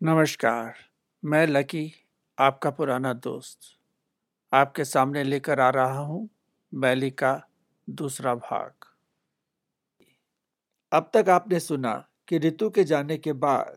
[0.00, 0.74] नमस्कार,
[1.22, 1.92] मैं लकी,
[2.38, 3.58] आपका पुराना दोस्त।
[4.52, 6.28] आपके सामने लेकर आ रहा हूँ
[6.72, 7.32] बैली का
[7.88, 8.86] दूसरा भाग।
[10.92, 11.92] अब तक आपने सुना
[12.28, 13.76] कि ऋतु के जाने के बाद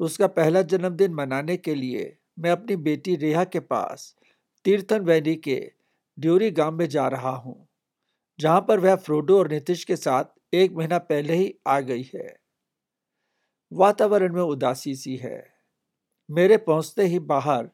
[0.00, 4.14] उसका पहला जन्मदिन मनाने के लिए मैं अपनी बेटी रेहा के पास
[4.64, 5.60] तीर्थन वैली के
[6.18, 7.66] ड्योरी गाँव में जा रहा हूँ,
[8.38, 12.36] जहाँ पर वह फ्रोडो और नीतीश के साथ एक महीना पहले ही आ गई है।
[13.72, 15.55] वातावरण में उदासी सी है।
[16.30, 17.68] मेरे पहुँचते ही बाहर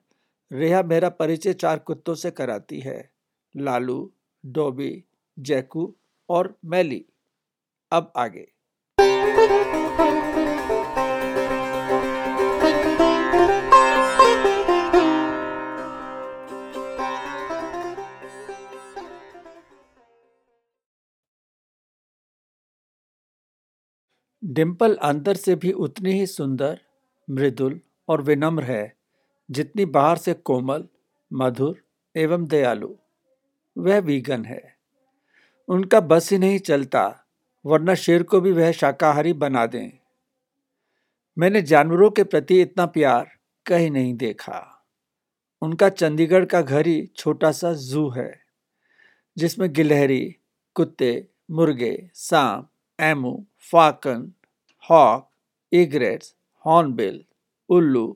[0.50, 3.10] रेहा मेरा परिचय चार कुत्तों से कराती है,
[3.56, 4.12] लालू,
[4.44, 5.04] डोबी,
[5.38, 5.94] जैकू
[6.28, 7.04] और मैली।
[7.92, 8.48] अब आगे।
[24.44, 26.80] डिम्पल अंदर से भी उतनी ही सुंदर,
[27.30, 28.96] मृदुल और विनम्र है,
[29.50, 30.88] जितनी बाहर से कोमल,
[31.32, 31.84] मधुर
[32.16, 32.94] एवं दयालु।
[33.78, 34.76] वह वीगन है।
[35.68, 37.24] उनका बस ही नहीं चलता,
[37.66, 39.90] वरना शेर को भी वह शाकाहारी बना दें।
[41.38, 43.30] मैंने जानवरों के प्रति इतना प्यार
[43.66, 44.84] कहीं नहीं देखा।
[45.62, 48.42] उनका चंडीगढ़ का घर ही छोटा सा जू है,
[49.36, 50.36] जिसमें गिलहरी,
[50.74, 54.32] कुत्ते, मुर्गे, सांप emu falcon,
[54.90, 55.30] hawk
[55.72, 56.34] egrets
[56.66, 57.24] hornbill
[57.72, 58.06] उल्लू,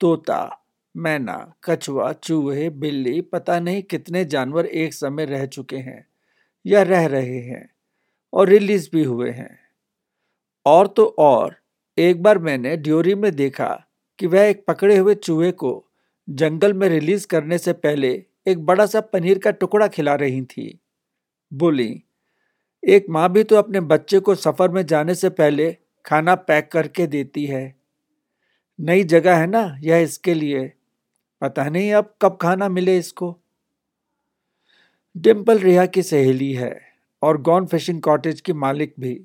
[0.00, 0.60] तोता,
[0.94, 6.06] मैना, कछुआ, चूहे, बिल्ली, पता नहीं कितने जानवर एक समय रह चुके हैं
[6.66, 7.68] या रह रहे हैं
[8.32, 9.58] और रिलीज़ भी हुए हैं।
[10.66, 11.56] और तो और,
[11.98, 13.68] एक बार मैंने ड्योरी में देखा
[14.18, 15.72] कि वह एक पकड़े हुए चूहे को
[16.28, 18.12] जंगल में रिलीज़ करने से पहले
[18.48, 20.80] एक बड़ा सा पनीर का टुकड़ा खिला रही थी।
[21.52, 22.02] बोली,
[22.82, 25.72] एक माँ भी तो अपने बच्चे को सफ़र में जाने से पहले
[26.04, 27.64] खाना पैक करके देती है।
[28.80, 30.72] नई जगह है ना, यह इसके लिए।
[31.40, 33.38] पता नहीं अब कब खाना मिले इसको।
[35.16, 36.80] डिम्पल रिहा की सहेली है
[37.22, 39.24] और गॉन फिशिंग कॉटेज की मालिक भी।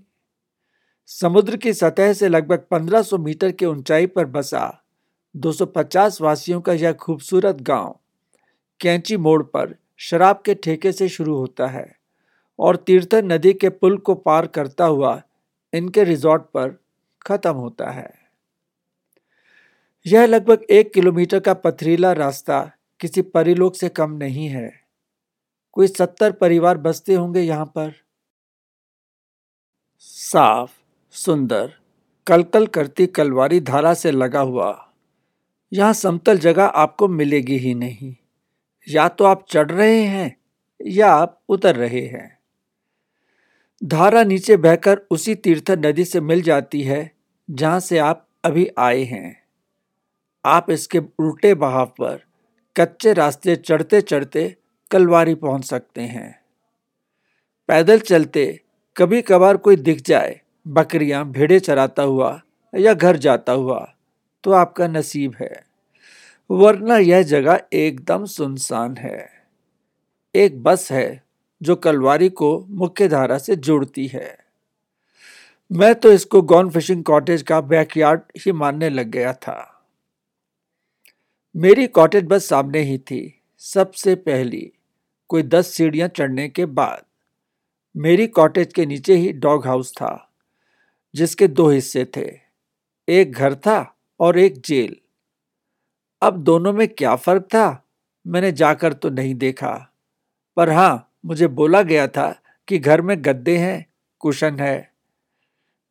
[1.05, 4.83] समुद्र की सतह से लगभग 1500 मीटर की ऊंचाई पर बसा
[5.35, 7.99] 250 वासियों का यह खूबसूरत गाँव।
[8.81, 11.95] कैंची मोड़ पर शराब के ठेके से शुरू होता है
[12.59, 15.21] और तीर्थन नदी के पुल को पार करता हुआ
[15.73, 16.79] इनके रिजॉर्ट पर
[17.27, 18.28] खत्म होता है।
[20.09, 24.81] यह लगभग एक किलोमीटर का पथरीला रास्ता किसी परिलोक से कम नहीं है।
[25.71, 27.93] कोई सत्तर परिवार बसते होंगे यहाँ पर।
[29.99, 30.71] साफ़,
[31.11, 31.73] सुंदर,
[32.27, 34.93] कलकल करती कलवारी धारा से लगा हुआ।
[35.73, 38.15] यहाँ समतल जगह आपको मिलेगी ही नहीं।
[38.89, 40.37] या तो आप चढ़ रहे हैं,
[40.85, 42.39] या आप उतर रहे हैं।
[43.83, 47.11] धारा नीचे बहकर उसी तीर्थ नदी से मिल जाती है,
[47.51, 49.48] जहाँ से आप अभी आए हैं।
[50.45, 52.19] आप इसके उल्टे बहाव पर
[52.75, 54.55] कच्चे रास्ते चढ़ते चढ़ते
[54.91, 56.39] कलवारी पहुँच सकते हैं।
[57.69, 58.59] पैदल चलते
[58.95, 62.41] कभी कभार कोई दिख जाए, बकरियाँ, भेड़े चराता हुआ
[62.73, 63.79] या घर जाता हुआ
[64.43, 65.63] तो आपका नसीब है।
[66.49, 69.29] वरना यह जगह एकदम सुनसान है।
[70.35, 71.23] एक बस है
[71.61, 74.37] जो कलवारी को मुख्य धारा से जोड़ती है।
[75.71, 79.78] मैं तो इसको गॉन फिशिंग कॉटेज का बैकयार्ड ही मानने लग गया था।
[81.55, 84.71] मेरी कॉटेज बस सामने ही थी। सबसे पहली,
[85.29, 87.01] कोई दस सीढ़ियाँ चढ़ने के बाद।
[87.95, 90.31] मेरी कॉटेज के नीचे ही डॉग हाउस था,
[91.15, 92.39] जिसके दो हिस्से थे,
[93.07, 94.95] एक घर था और एक जेल।
[96.21, 97.83] अब दोनों में क्या फ़र्क था,
[98.27, 99.91] मैंने जाकर तो नहीं देखा।
[100.57, 103.85] पर हाँ, मुझे बोला गया था कि घर में गद्दे हैं,
[104.19, 104.91] कुशन है।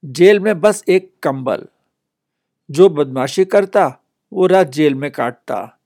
[0.05, 1.67] जेल में बस एक कंबल,
[2.71, 5.79] जो बदमाशी करता वो रात जेल में काटता।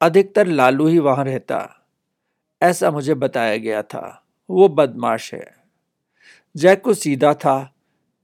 [0.00, 1.86] अधिकतर लालू ही वहाँ रहता।
[2.62, 5.56] ऐसा मुझे बताया गया था। वो बदमाश है।
[6.56, 7.74] जैकू सीधा था,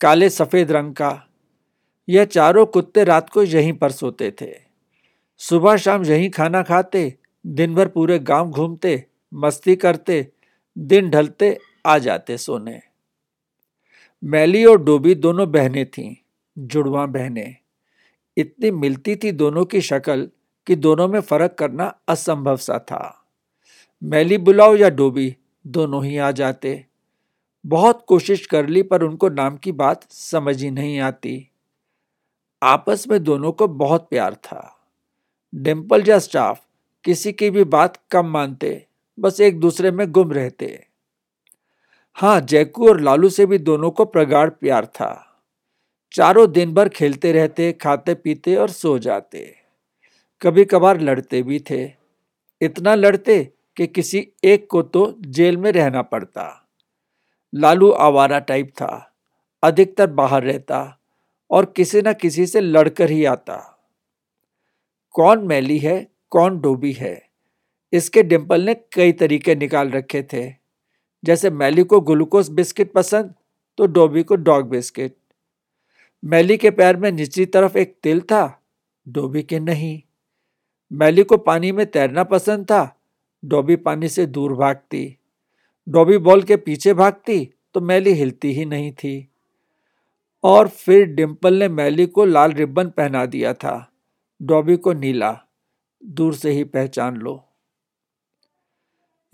[0.01, 1.27] काले सफ़ेद रंग का।
[2.09, 4.55] यह चारों कुत्ते रात को यहीं पर सोते थे।
[5.39, 10.33] सुबह शाम यहीं खाना खाते दिन भर पूरे गाँव घूमते, मस्ती करते,
[10.79, 12.83] दिन ढलते, आ जाते सोने।
[14.25, 16.15] मैली और डोबी दोनों बहनें थीं,
[16.59, 17.57] जुड़वा बहनें।
[18.37, 20.31] इतनी मिलती थी दोनों की शक्ल
[20.67, 23.25] कि दोनों में फ़र्क करना असंभव सा था।
[24.03, 25.37] मैली बुलाओ या डोबी,
[25.67, 26.85] दोनों ही आ जाते।
[27.67, 31.51] बहुत कोशिश कर ली पर उनको नाम की बात समझ ही नहीं आती।
[32.63, 34.89] आपस में दोनों को बहुत प्यार था।
[35.55, 36.67] डिम्पल या स्टाफ
[37.05, 38.87] किसी की भी बात कम मानते,
[39.19, 40.87] बस एक दूसरे में गुम रहते।
[42.15, 45.24] हाँ जैकू और लालू से भी दोनों को प्रगाढ़ प्यार था।
[46.15, 49.57] चारों दिन भर खेलते रहते, खाते पीते और सो जाते।
[50.43, 51.93] कभी कभार लड़ते भी थे।
[52.61, 56.69] इतना लड़ते कि किसी एक को तो जेल में रहना पड़ता।
[57.55, 59.15] लालू आवारा टाइप था।
[59.63, 60.99] अधिकतर बाहर रहता
[61.51, 63.87] और किसी न किसी से लड़कर ही आता।
[65.11, 67.29] कौन मैली है, कौन डोबी है?
[67.93, 70.55] इसके डिम्पल ने कई तरीके निकाल रखे थे।
[71.25, 73.35] जैसे मैली को ग्लूकोज बिस्किट पसंद
[73.79, 75.17] तो डोबी को डॉग बिस्किट।
[76.25, 78.63] मैली के पैर में निचली तरफ़ एक तिल था,
[79.09, 80.03] डोबी के नहीं।
[80.93, 83.01] मैली को पानी में तैरना पसंद था,
[83.45, 85.19] डोबी पानी से दूर भागती।
[85.89, 89.29] डोबी बॉल के पीछे भागती तो मैली हिलती ही नहीं थी।
[90.45, 93.93] और फिर डिम्पल ने मैली को लाल रिबन पहना दिया था।
[94.43, 95.45] डॉबी को नीला,
[96.05, 97.49] दूर से ही पहचान लो।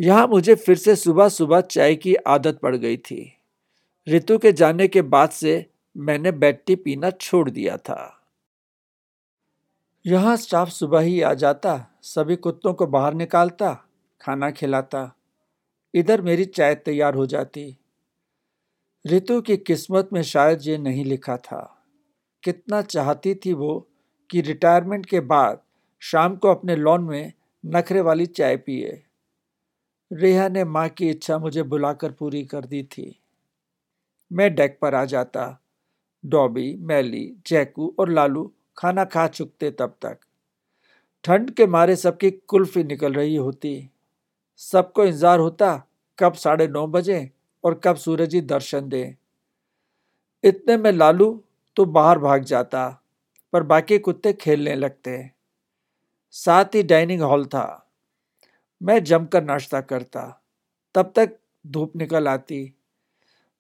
[0.01, 3.39] यहाँ मुझे फिर से सुबह सुबह चाय की आदत पड़ गई थी।
[4.09, 8.23] ऋतु के जाने के बाद से मैंने बैट्टी पीना छोड़ दिया था।
[10.07, 13.85] यहाँ स्टाफ सुबह ही आ जाता, सभी कुत्तों को बाहर निकालता,
[14.21, 15.17] खाना खिलाता।
[15.95, 17.79] इधर मेरी चाय तैयार हो जाती।
[19.07, 21.85] ऋतु की किस्मत में शायद ये नहीं लिखा था।
[22.43, 23.89] कितना चाहती थी वो
[24.31, 25.63] कि रिटायरमेंट के बाद
[26.01, 27.33] शाम को अपने लॉन में
[27.67, 29.03] नखरे वाली चाय पिए।
[30.13, 33.21] रेहा ने माँ की इच्छा मुझे बुलाकर पूरी कर दी थी।
[34.33, 35.63] मैं डेक पर आ जाता।
[36.25, 40.19] डॉबी, मैली जैकू और लालू खाना खा चुकते तब तक।
[41.25, 43.91] ठंड के मारे सबकी कुल्फी निकल रही होती।
[44.61, 45.83] सबको इंतज़ार होता,
[46.19, 47.31] कब साढ़े नौ बजे
[47.65, 49.03] और कब सूरज ही दर्शन दे।
[50.45, 51.33] इतने में लालू
[51.77, 52.89] तो बाहर भाग जाता,
[53.53, 55.31] पर बाकी कुत्ते खेलने लगते।
[56.35, 57.87] साथ ही डाइनिंग हॉल था।
[58.81, 60.23] मैं जमकर नाश्ता करता,
[60.95, 62.63] तब तक धूप निकल आती।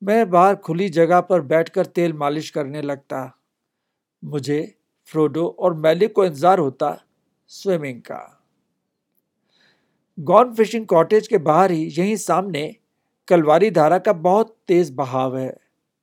[0.02, 3.18] मैं बाहर खुली जगह पर बैठकर तेल मालिश करने लगता।
[4.22, 4.74] मुझे
[5.08, 6.96] फ्रोडो और मैली को इंतज़ार होता,
[7.50, 8.36] स्विमिंग का।
[10.18, 12.76] गॉन फिशिंग कॉटेज के बाहर ही, यहीं सामने,
[13.28, 15.56] कलवारी धारा का बहुत तेज बहाव है,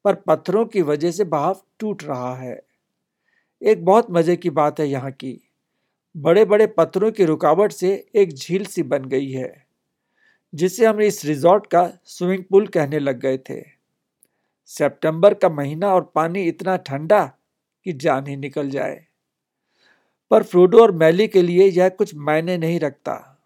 [0.05, 2.59] पर पत्थरों की वजह से बहाव टूट रहा है।
[3.61, 5.39] एक बहुत मज़े की बात है यहाँ की।
[6.15, 9.65] बड़े बड़े पत्थरों की रुकावट से एक झील सी बन गई है,
[10.53, 13.76] जिसे हम इस रिजॉर्ट का स्विमिंग पूल कहने लग गए थे।
[14.67, 17.31] सितंबर का महीना और पानी इतना ठंडा
[17.85, 19.05] कि जान ही निकल जाए।
[20.31, 23.43] पर फ्रूडो और मैली के लिए यह कुछ मायने नहीं रखता।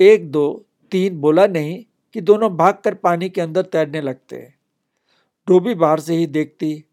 [0.00, 4.54] एक, दो, तीन बोला नहीं कि दोनों भागकर पानी के अंदर तैरने लगते।
[5.48, 6.84] डोबी बाहर से ही देखती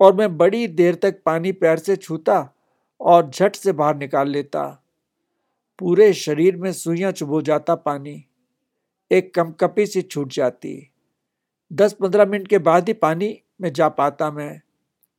[0.00, 2.54] और मैं बड़ी देर तक पानी पैर से छूता
[3.00, 4.82] और झट से बाहर निकाल लेता।
[5.78, 8.24] पूरे शरीर में सुइयाँ चुभो जाता पानी।
[9.12, 10.90] एक कमकपी सी छूट जाती।
[11.70, 14.60] दस पंद्रह मिनट के बाद ही पानी में जा पाता मैं।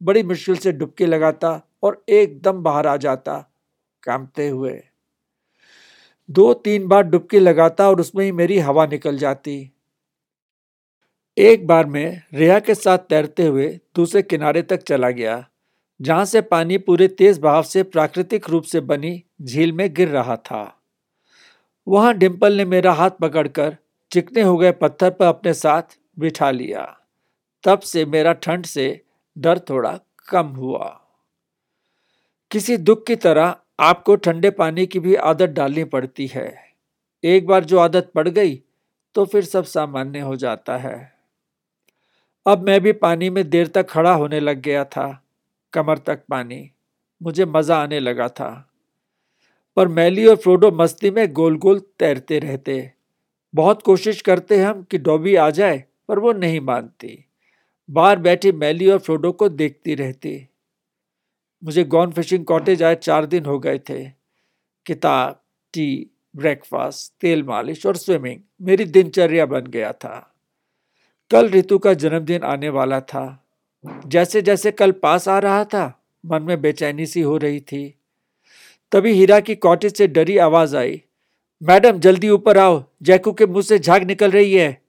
[0.01, 3.37] बड़ी मुश्किल से डुबकी लगाता और एकदम बाहर आ जाता
[4.03, 4.81] कामते हुए।
[6.29, 9.71] दो तीन बार डुबकी लगाता और उसमें ही मेरी हवा निकल जाती।
[11.37, 15.45] एक बार मैं रेहा के साथ तैरते हुए दूसरे किनारे तक चला गया,
[15.99, 20.35] जहाँ से पानी पूरे तेज बहाव से प्राकृतिक रूप से बनी झील में गिर रहा
[20.35, 20.63] था।
[21.87, 23.75] वहाँ डिम्पल ने मेरा हाथ पकड़कर
[24.11, 26.83] चिकने हो गए पत्थर पर अपने साथ बिठा लिया।
[27.63, 29.01] तब से मेरा ठंड से
[29.37, 30.87] डर थोड़ा कम हुआ।
[32.51, 36.53] किसी दुख की तरह आपको ठंडे पानी की भी आदत डालनी पड़ती है।
[37.23, 38.55] एक बार जो आदत पड़ गई
[39.15, 41.13] तो फिर सब सामान्य हो जाता है।
[42.45, 45.23] अब मैं भी पानी में देर तक खड़ा होने लग गया था,
[45.73, 46.69] कमर तक पानी।
[47.21, 48.49] मुझे मज़ा आने लगा था।
[49.77, 52.91] पर मैली और फ्रोडो मस्ती में गोल गोल तैरते रहते।
[53.53, 57.25] बहुत कोशिश करते हम कि डॉबी आ जाए पर वो नहीं मानती।
[57.89, 60.47] बाहर बैठी मैली और फ्रोडो को देखती रहती।
[61.63, 64.05] मुझे गॉन फिशिंग कॉटेज आए चार दिन हो गए थे।
[64.85, 65.43] किताब,
[65.73, 70.35] टी, ब्रेकफास्ट, तेल मालिश और स्विमिंग। मेरी दिनचर्या बन गया था।
[71.31, 73.45] कल ऋतु का जन्मदिन आने वाला था।
[74.07, 77.99] जैसे जैसे कल पास आ रहा था, मन में बेचैनी सी हो रही थी।
[78.91, 81.01] तभी हीरा की कॉटेज से डरी आवाज़ आई।
[81.63, 84.84] मैडम, जल्दी ऊपर आओ। जैकू के मुँह से झाग निकल रही है।